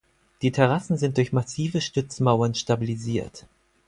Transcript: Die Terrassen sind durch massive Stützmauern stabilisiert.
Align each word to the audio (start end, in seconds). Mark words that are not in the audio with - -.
Die 0.41 0.51
Terrassen 0.51 0.97
sind 0.97 1.17
durch 1.17 1.31
massive 1.31 1.79
Stützmauern 1.79 2.55
stabilisiert. 2.55 3.45